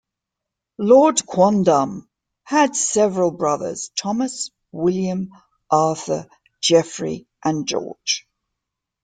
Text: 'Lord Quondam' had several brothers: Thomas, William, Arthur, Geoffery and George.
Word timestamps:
'Lord 0.79 1.17
Quondam' 1.27 2.07
had 2.41 2.75
several 2.75 3.29
brothers: 3.29 3.91
Thomas, 3.95 4.49
William, 4.71 5.29
Arthur, 5.69 6.27
Geoffery 6.59 7.27
and 7.43 7.67
George. 7.67 8.27